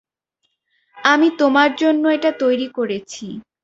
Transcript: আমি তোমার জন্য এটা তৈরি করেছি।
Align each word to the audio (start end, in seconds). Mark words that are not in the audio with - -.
আমি 0.97 1.27
তোমার 1.39 1.69
জন্য 1.81 2.03
এটা 2.09 2.31
তৈরি 2.41 2.67
করেছি। 2.77 3.25